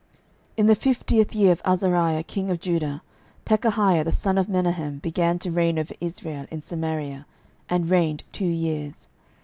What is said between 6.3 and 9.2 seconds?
in Samaria, and reigned two years.